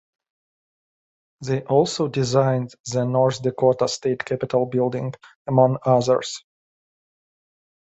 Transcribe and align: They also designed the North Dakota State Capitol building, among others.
They 1.41 1.61
also 1.61 2.07
designed 2.07 2.73
the 2.91 3.05
North 3.05 3.43
Dakota 3.43 3.87
State 3.87 4.25
Capitol 4.25 4.65
building, 4.65 5.13
among 5.47 5.77
others. 5.85 6.43